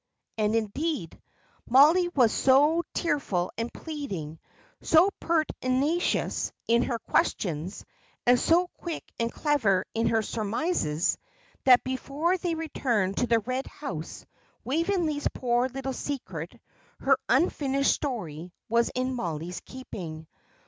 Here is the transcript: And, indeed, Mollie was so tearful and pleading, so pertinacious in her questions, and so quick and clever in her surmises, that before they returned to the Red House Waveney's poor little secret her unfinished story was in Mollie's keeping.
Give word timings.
And, 0.35 0.55
indeed, 0.55 1.21
Mollie 1.69 2.07
was 2.15 2.31
so 2.33 2.81
tearful 2.91 3.51
and 3.55 3.71
pleading, 3.71 4.39
so 4.81 5.11
pertinacious 5.19 6.51
in 6.67 6.81
her 6.81 6.97
questions, 6.97 7.85
and 8.25 8.39
so 8.39 8.67
quick 8.79 9.03
and 9.19 9.31
clever 9.31 9.85
in 9.93 10.07
her 10.07 10.23
surmises, 10.23 11.19
that 11.65 11.83
before 11.83 12.35
they 12.35 12.55
returned 12.55 13.17
to 13.17 13.27
the 13.27 13.41
Red 13.41 13.67
House 13.67 14.25
Waveney's 14.63 15.27
poor 15.35 15.69
little 15.69 15.93
secret 15.93 16.59
her 17.01 17.15
unfinished 17.29 17.93
story 17.93 18.51
was 18.69 18.89
in 18.95 19.13
Mollie's 19.13 19.59
keeping. 19.67 20.25